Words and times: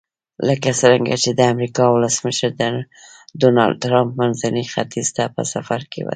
لکه 0.47 0.69
څرنګه 0.81 1.15
چې 1.23 1.31
د 1.33 1.41
امریکا 1.53 1.83
ولسمشر 1.89 2.51
ډونلډ 3.39 3.73
ټرمپ 3.83 4.09
منځني 4.19 4.63
ختیځ 4.73 5.07
ته 5.15 5.23
په 5.35 5.41
سفر 5.53 5.79
وتلی. 5.83 6.01